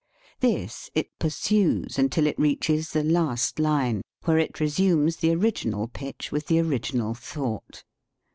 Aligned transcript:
This 0.39 0.89
it 0.95 1.11
pursues 1.19 1.99
until 1.99 2.25
it 2.25 2.39
reaches 2.39 2.89
the 2.89 3.03
last 3.03 3.59
line, 3.59 4.01
where 4.23 4.39
it 4.39 4.59
resumes 4.59 5.17
the 5.17 5.31
original 5.31 5.87
pitch 5.89 6.31
with 6.31 6.47
the 6.47 6.59
original 6.59 7.13
thought. 7.13 7.83